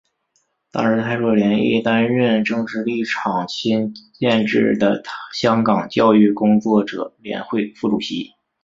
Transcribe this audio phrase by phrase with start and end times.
[0.71, 8.31] 当时蔡若莲亦担任政治立场亲建制的香港教育工作者联会副主席。